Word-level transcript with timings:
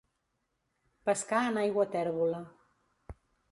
Pescar 1.09 1.43
en 1.51 1.61
aigua 1.65 1.87
tèrbola. 1.99 2.43